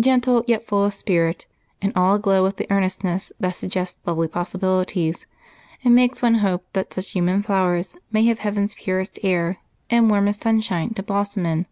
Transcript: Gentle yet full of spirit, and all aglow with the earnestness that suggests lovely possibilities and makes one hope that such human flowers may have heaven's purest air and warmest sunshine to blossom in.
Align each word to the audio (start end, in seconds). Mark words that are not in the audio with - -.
Gentle 0.00 0.42
yet 0.46 0.66
full 0.66 0.86
of 0.86 0.94
spirit, 0.94 1.44
and 1.82 1.92
all 1.94 2.14
aglow 2.14 2.42
with 2.42 2.56
the 2.56 2.66
earnestness 2.72 3.30
that 3.40 3.54
suggests 3.56 4.00
lovely 4.06 4.26
possibilities 4.26 5.26
and 5.84 5.94
makes 5.94 6.22
one 6.22 6.36
hope 6.36 6.64
that 6.72 6.94
such 6.94 7.10
human 7.10 7.42
flowers 7.42 7.98
may 8.10 8.24
have 8.24 8.38
heaven's 8.38 8.74
purest 8.74 9.18
air 9.22 9.58
and 9.90 10.08
warmest 10.08 10.40
sunshine 10.40 10.94
to 10.94 11.02
blossom 11.02 11.44
in. 11.44 11.66